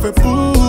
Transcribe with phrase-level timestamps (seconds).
[0.00, 0.59] fait pour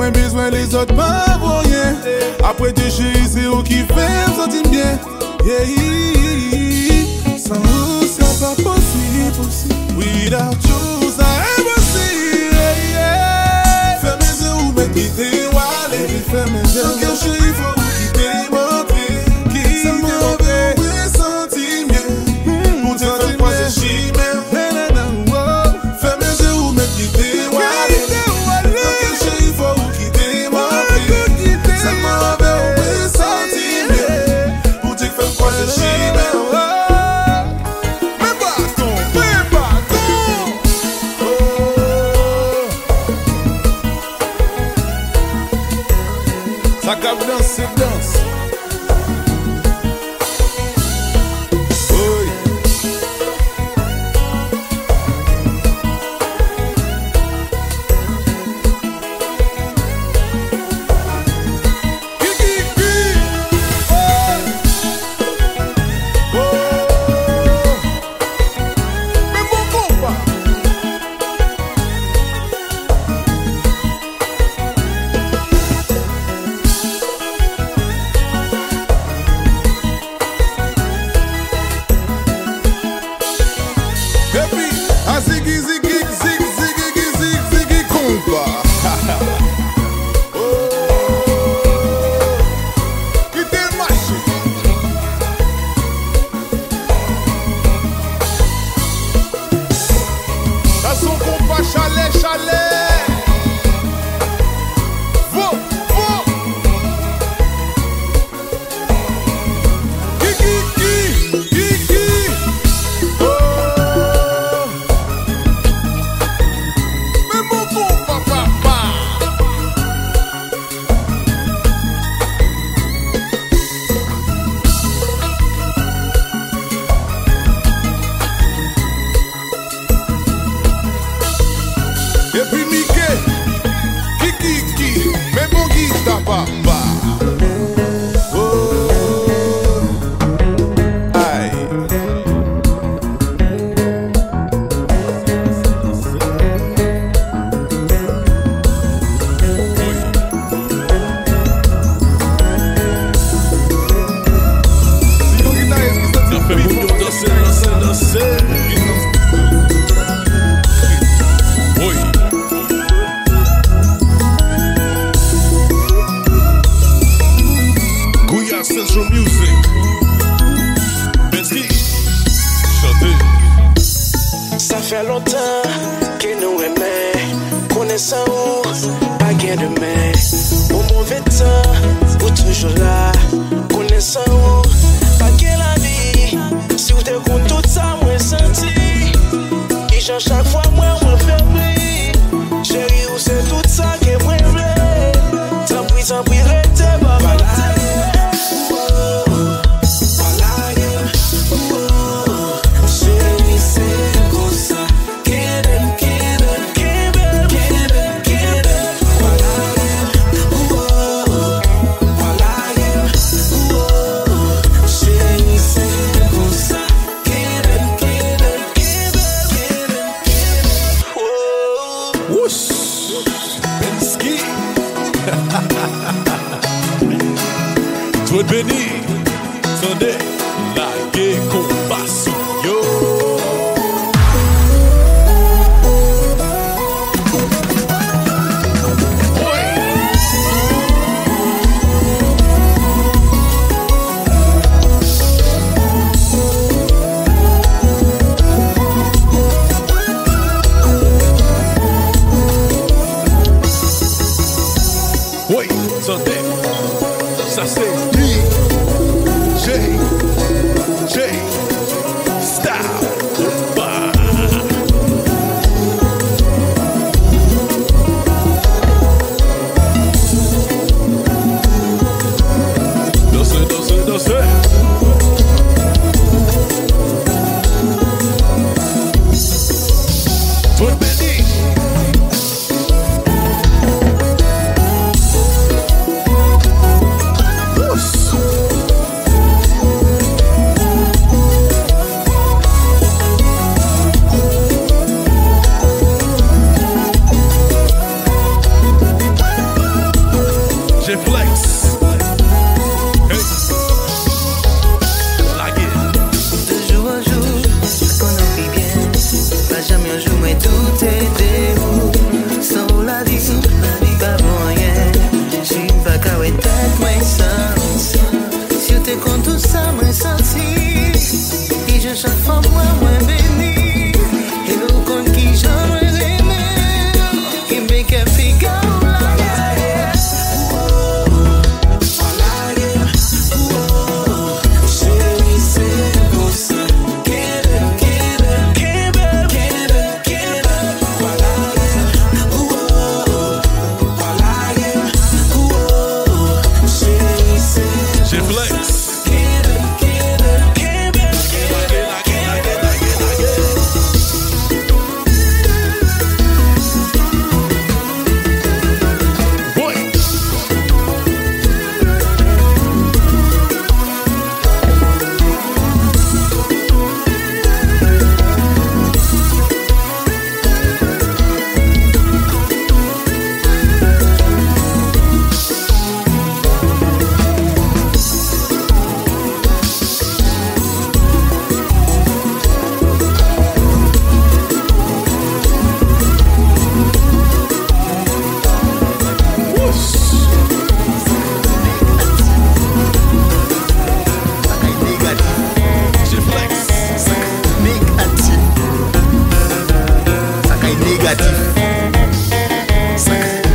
[0.00, 1.96] mwen bezwen les ot pa voyen
[2.48, 4.96] Apre te cheri se ou ki fem sotim bien.
[5.44, 5.66] Yeah,
[7.36, 9.36] san ou sa pa posib
[9.98, 12.96] Without you sa e posib
[14.00, 17.79] Feme ze ou men ki te wale Feme ze ou ki te wale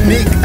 [0.05, 0.44] Make.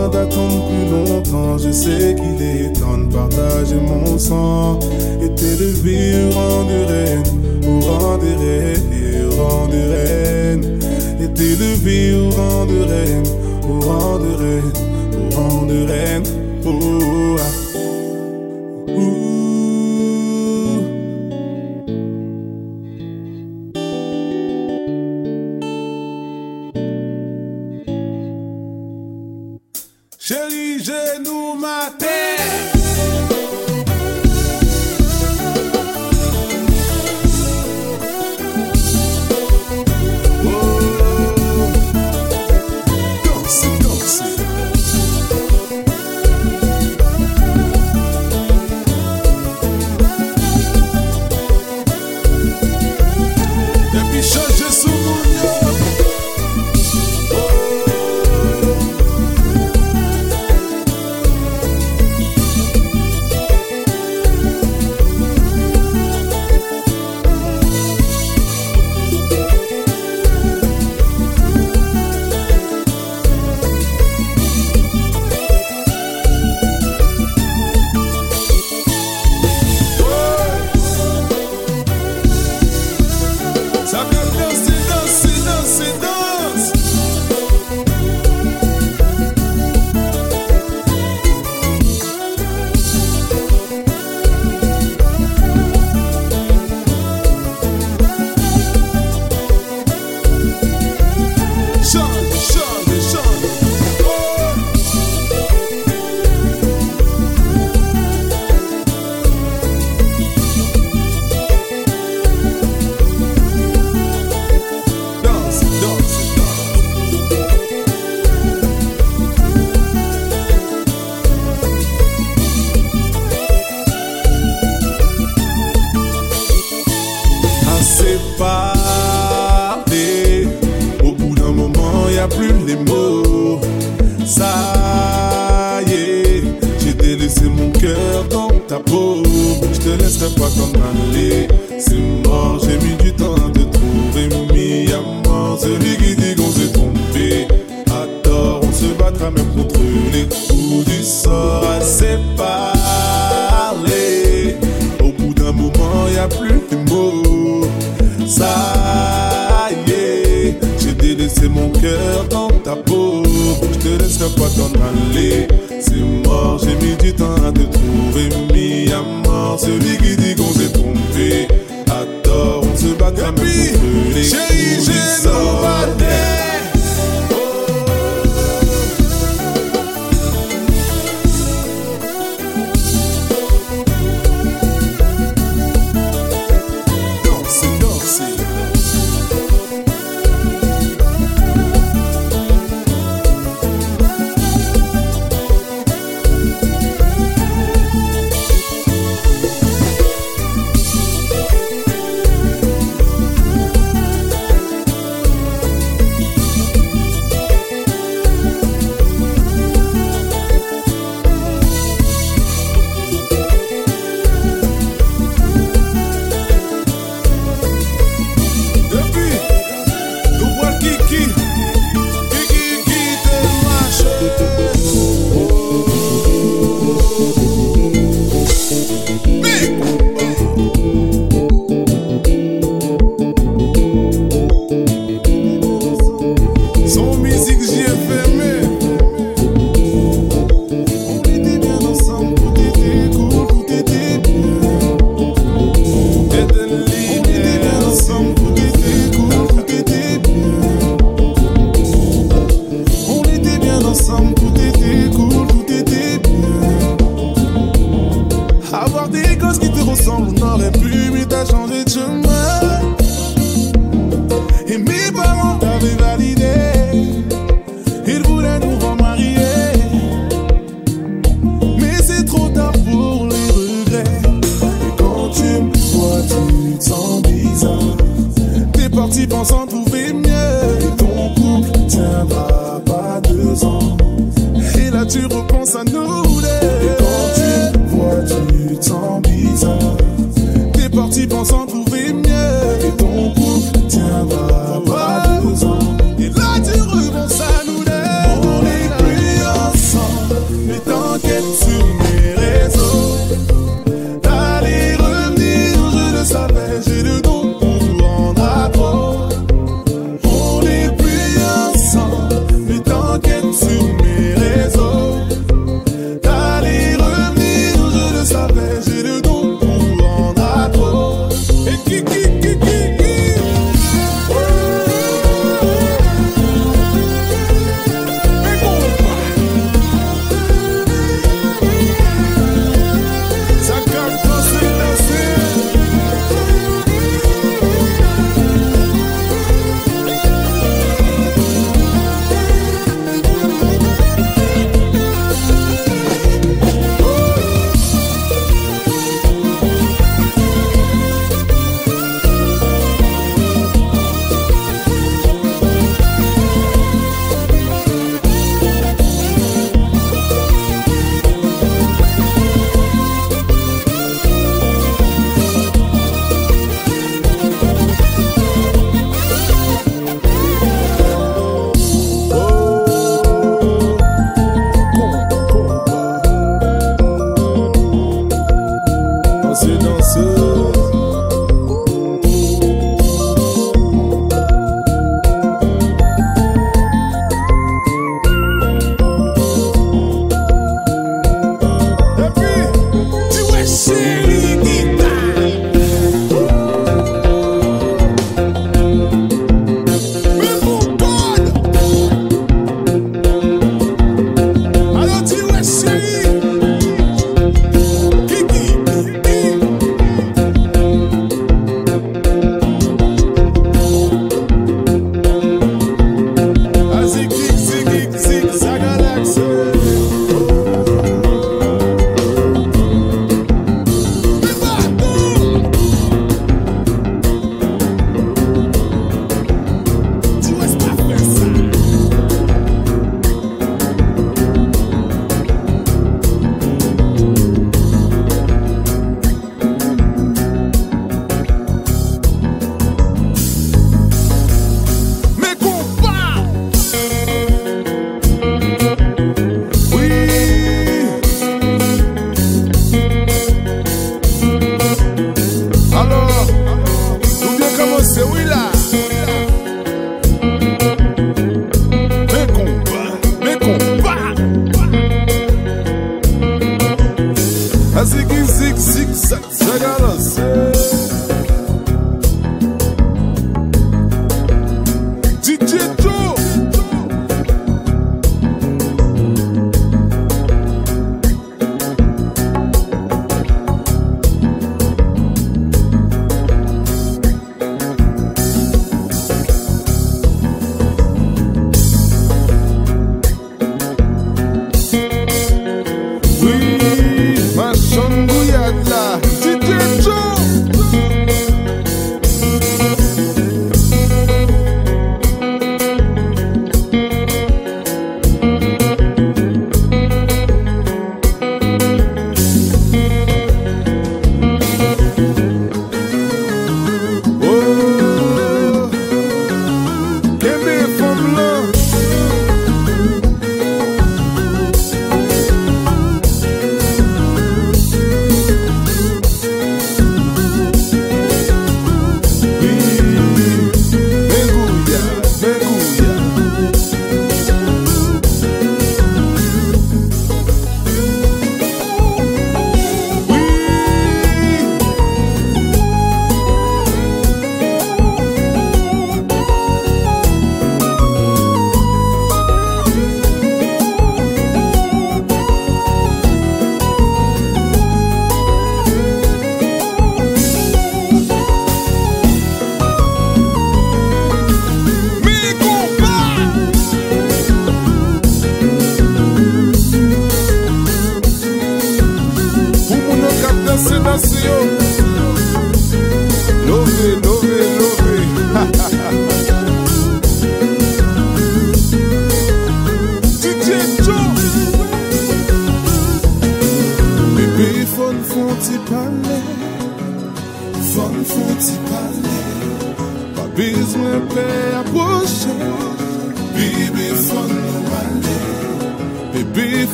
[0.00, 1.58] besoin d'attendre plus longtemps.
[1.58, 4.78] Je sais qu'il est temps de partager mon sang
[5.22, 7.22] et t'élever au rang de reine,
[7.66, 10.78] au rang de reine au rang de reine.
[11.20, 13.26] Et t'élever au rang de reine,
[13.68, 14.72] au rang de reine,
[15.14, 16.22] au rang de reine.
[16.64, 16.98] Oh, oh.
[17.02, 17.59] oh ah.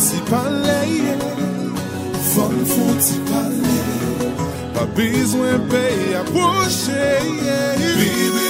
[0.00, 1.18] fouti pale
[2.32, 3.78] Fon fouti pale.
[4.72, 7.20] Pa bezwen peye a poche
[7.76, 8.49] Bibi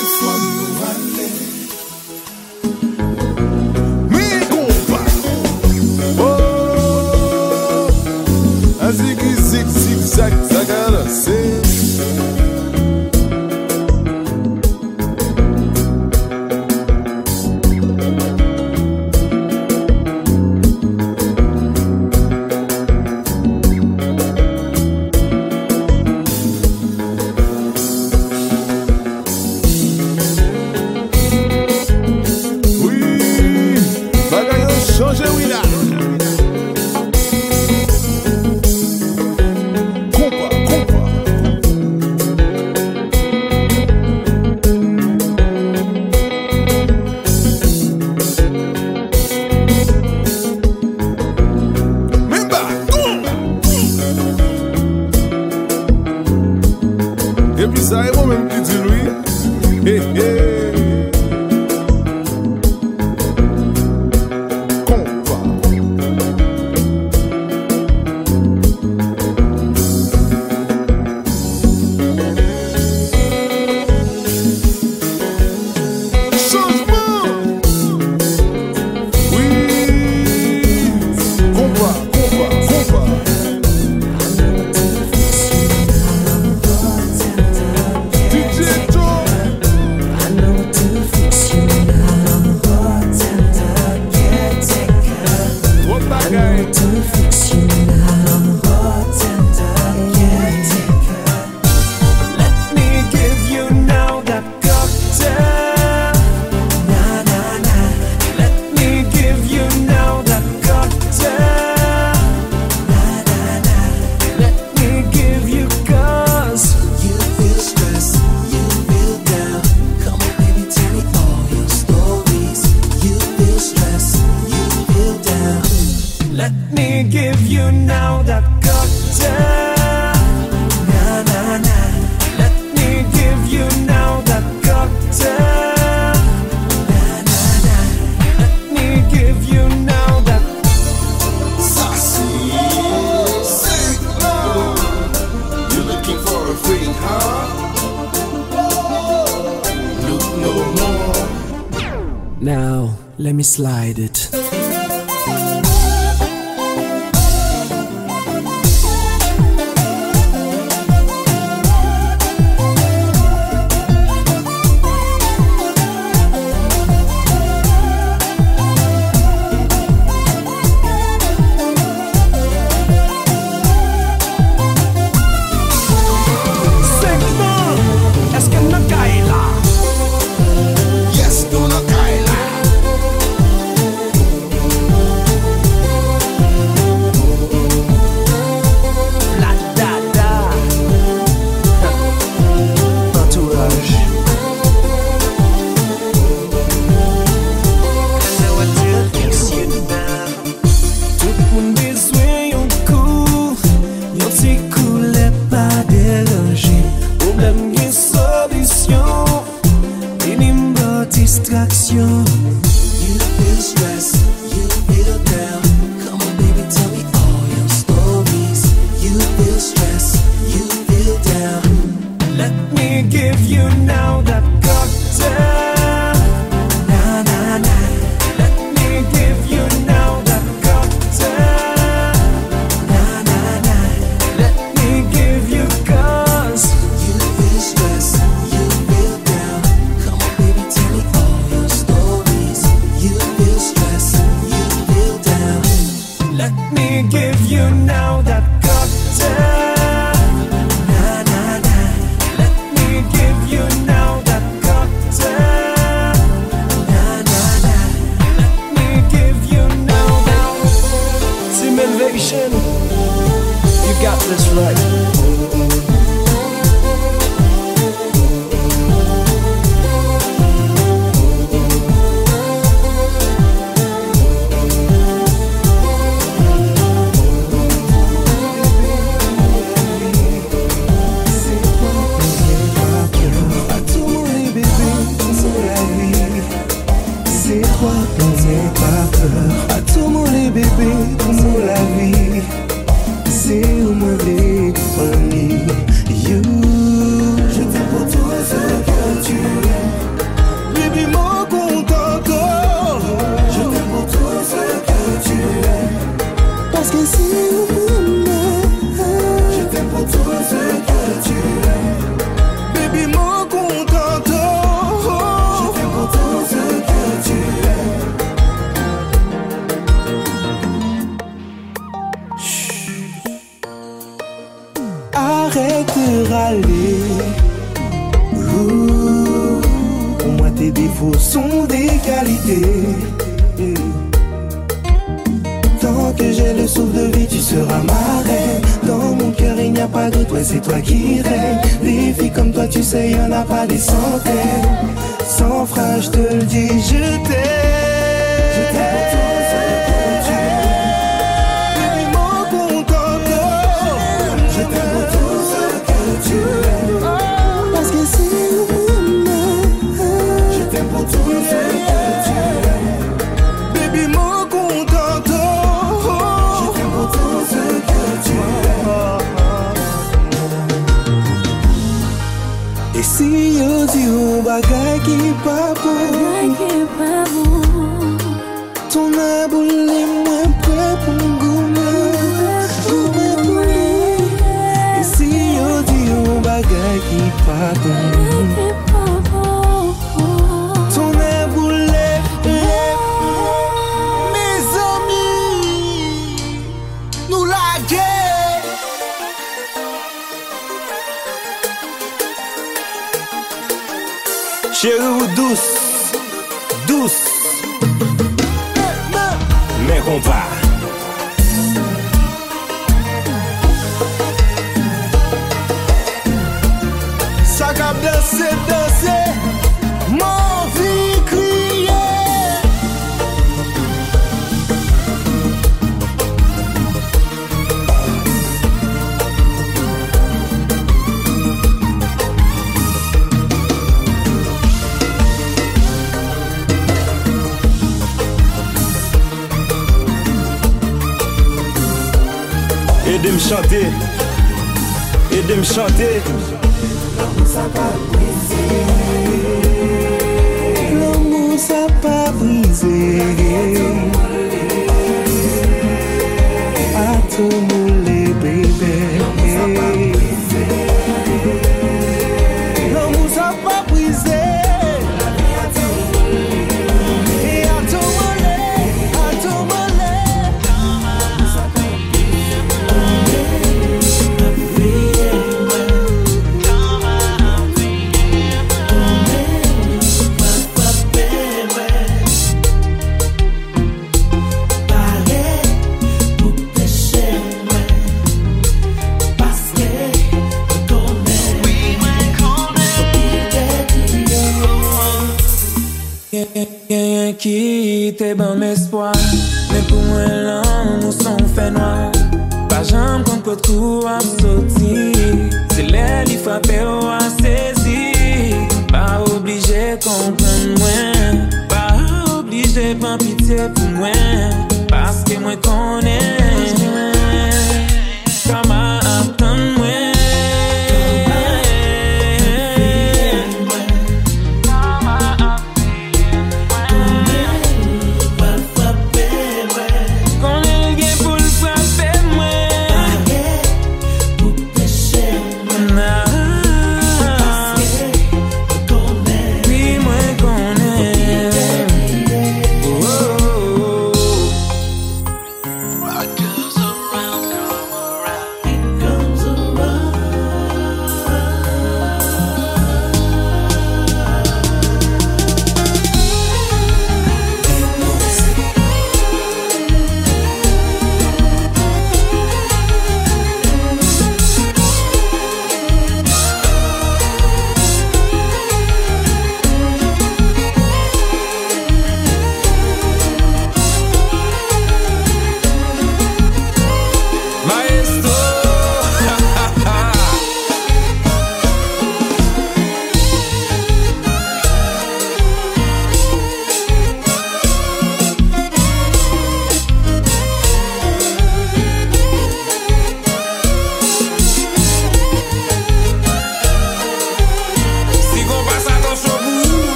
[153.41, 154.10] me slide.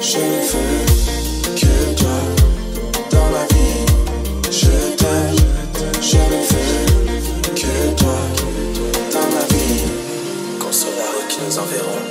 [0.00, 0.84] je ne veux
[1.56, 2.18] que toi
[3.10, 3.84] dans ma vie.
[4.50, 5.36] Je t'aime,
[6.00, 8.18] je ne veux que toi
[9.12, 9.82] dans ma vie.
[10.58, 12.04] Qu'on soit la rue qui nous enverrons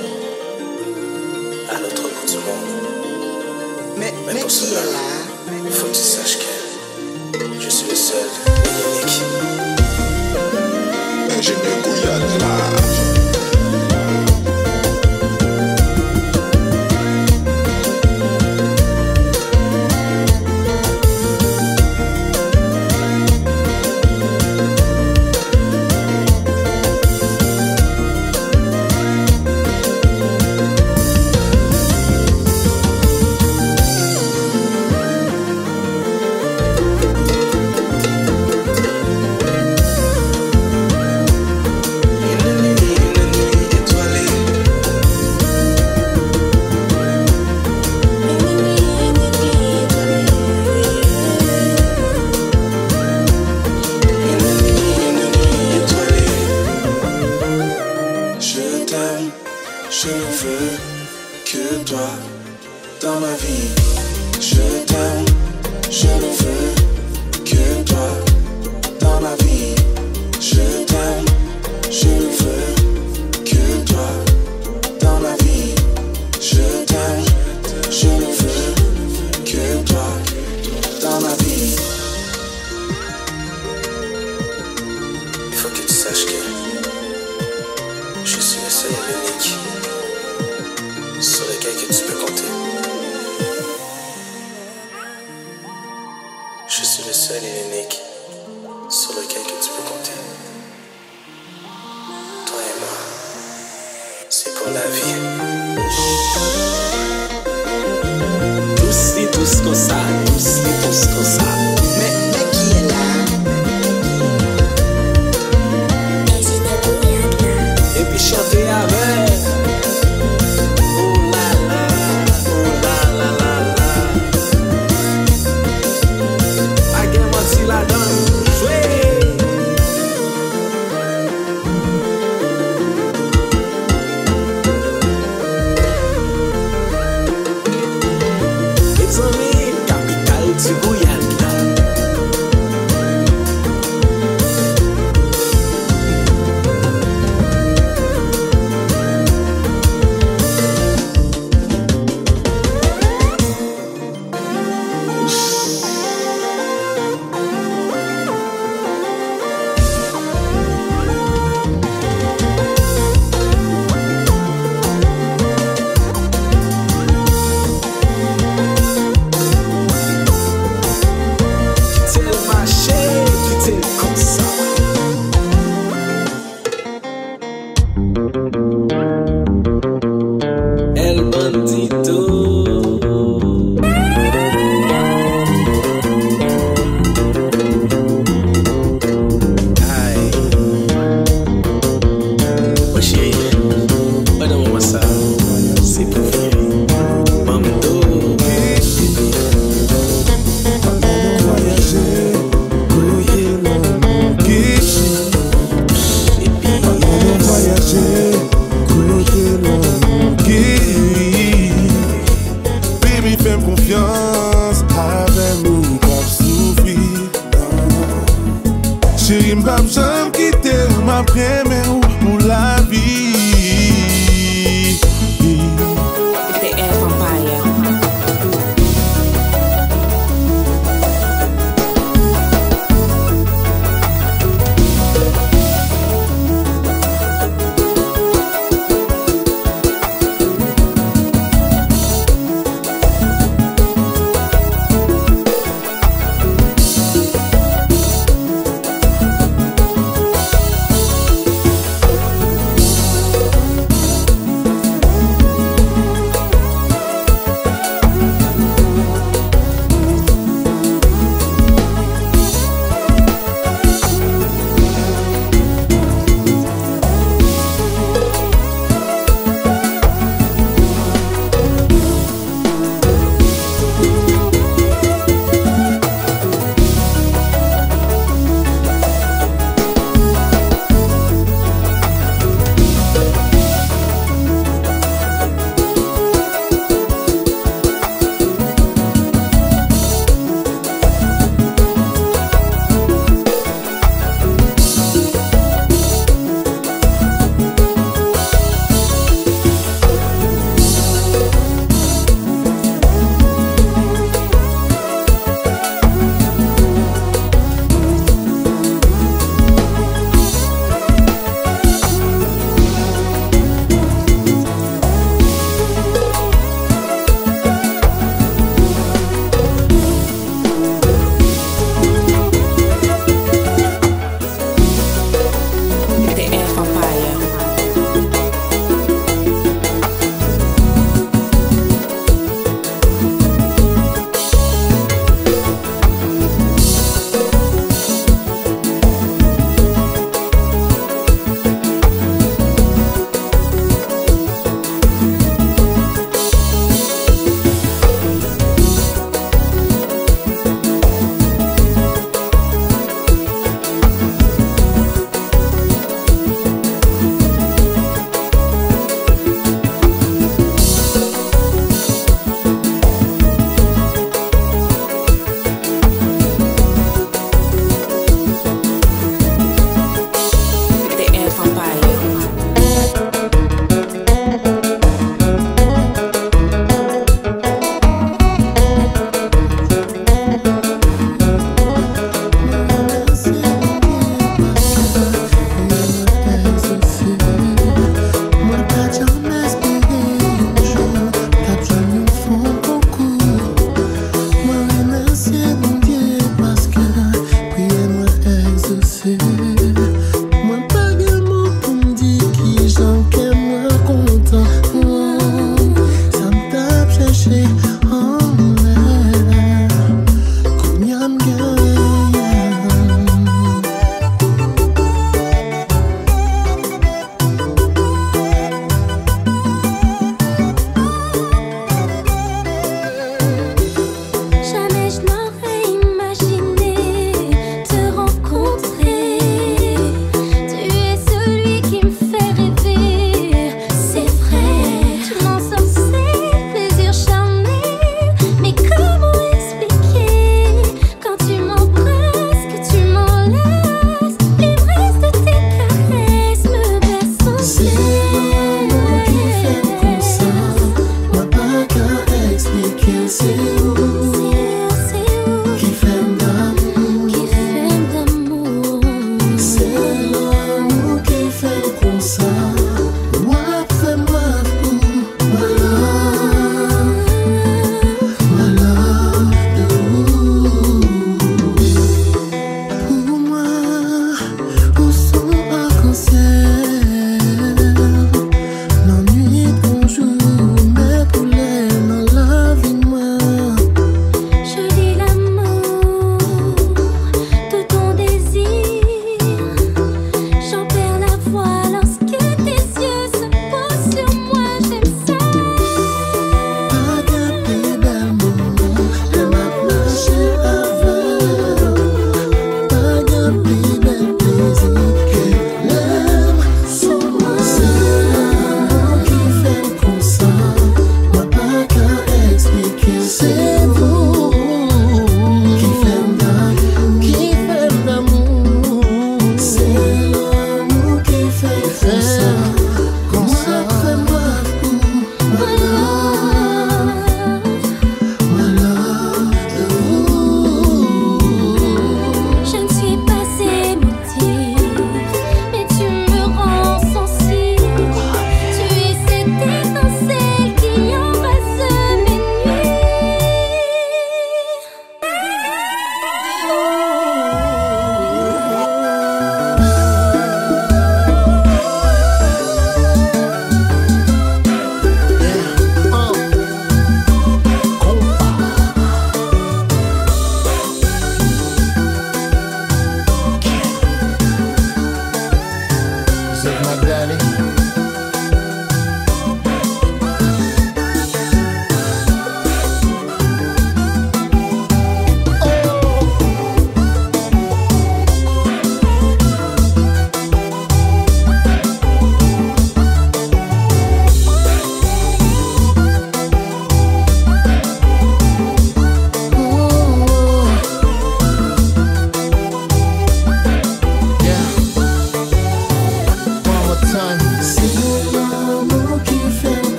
[1.70, 2.72] à l'autre bout du monde.
[3.96, 4.80] Mais, mais pour cela,
[5.70, 8.28] faut que tu saches que je suis le seul
[8.66, 9.22] et unique.
[11.38, 12.93] Ingénieur Guyana.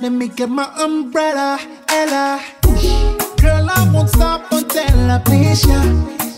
[0.00, 2.40] Let me get my umbrella, Ella.
[3.36, 5.82] Girl, I won't stop until I please ya.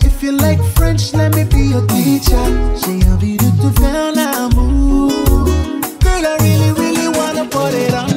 [0.01, 2.43] If you like French, let me be your teacher.
[2.83, 5.11] J'ai envie de te faire l'amour.
[6.01, 8.12] Girl, I really, really wanna put it on.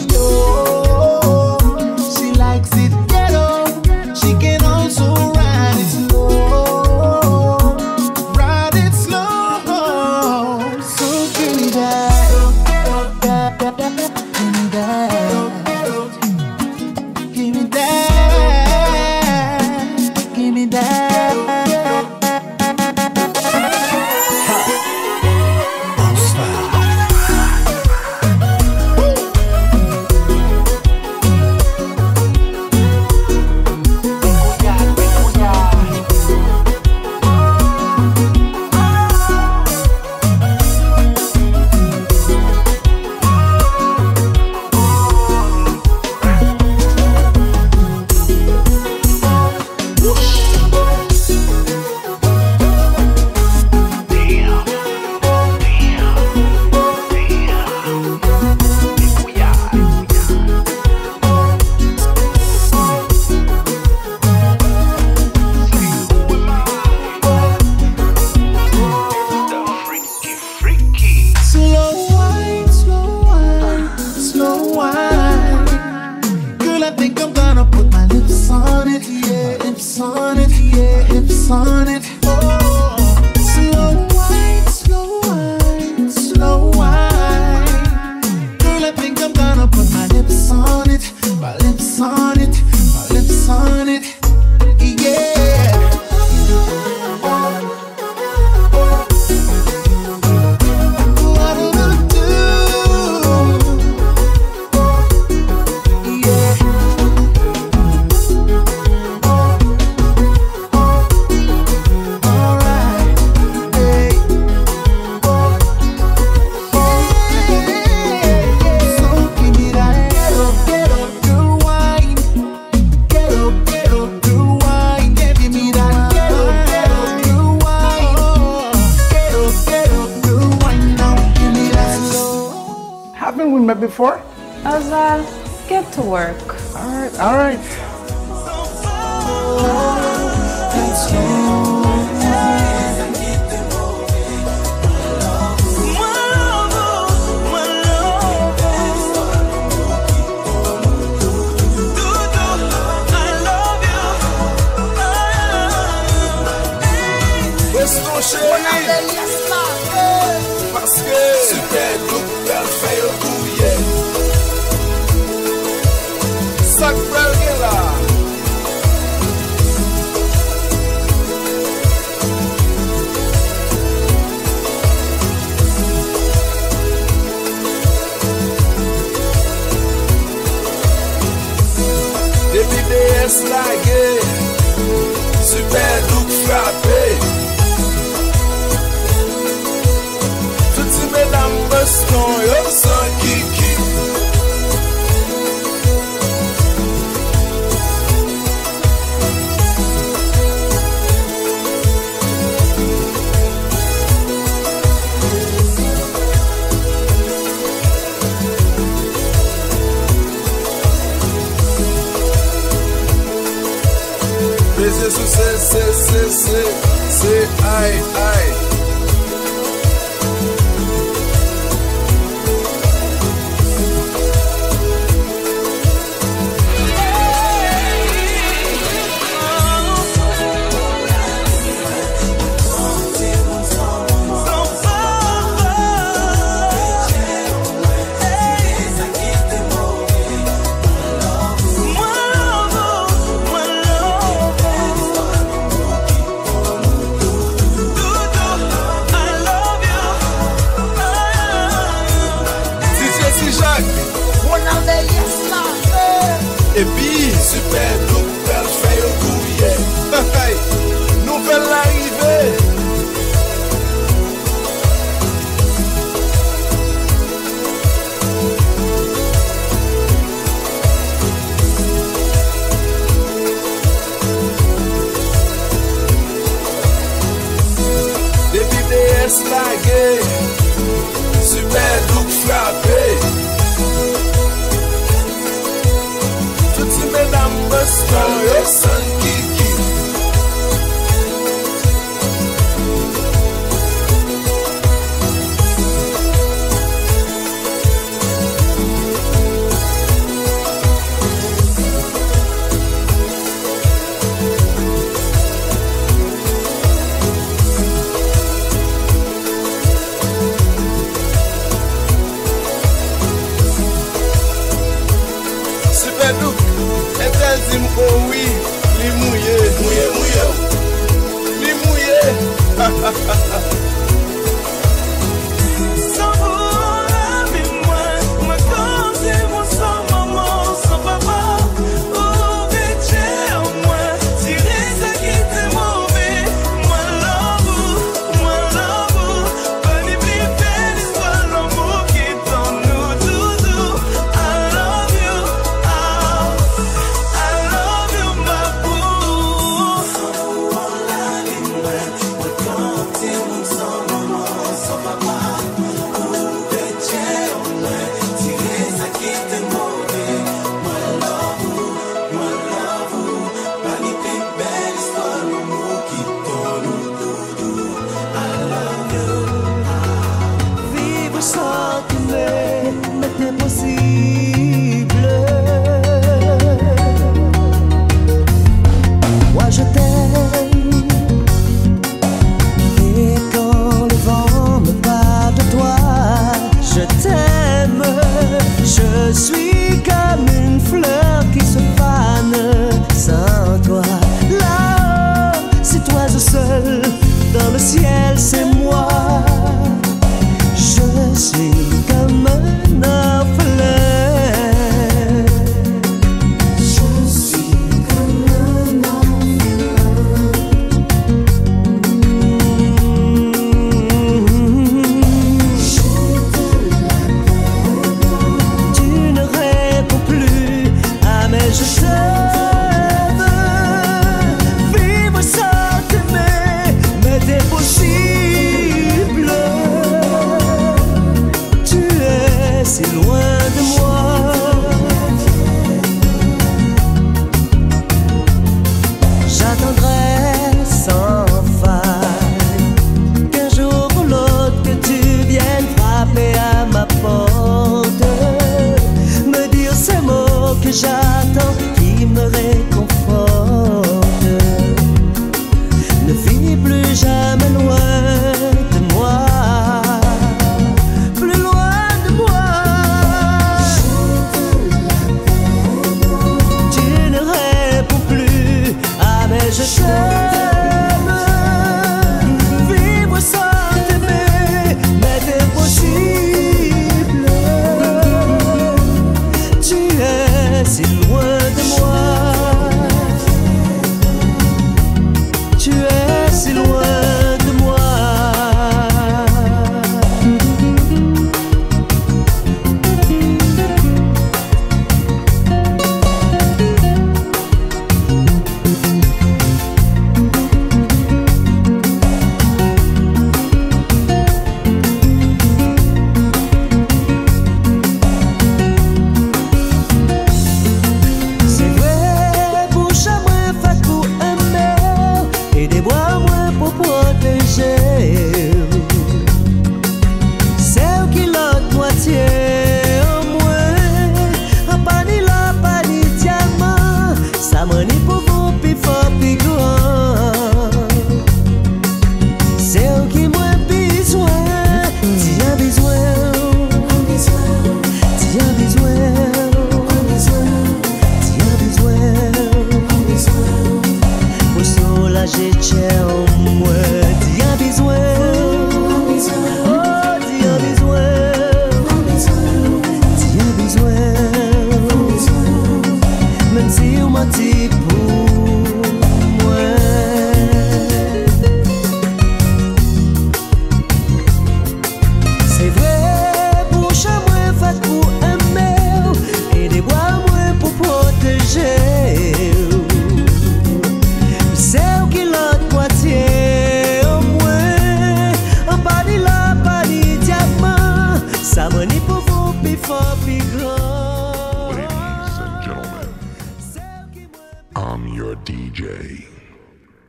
[469.67, 470.46] 这是谁？